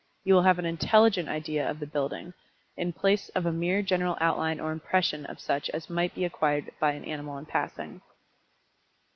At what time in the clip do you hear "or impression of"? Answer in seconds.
4.59-5.39